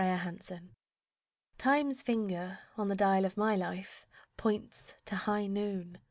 HIGH 0.01 0.37
NOON 0.49 0.75
Time's 1.59 2.01
finger 2.01 2.57
on 2.75 2.87
the 2.87 2.95
dial 2.95 3.23
of 3.23 3.37
my 3.37 3.55
life 3.55 4.07
Points 4.35 4.95
to 5.05 5.15
high 5.15 5.45
noon! 5.45 5.99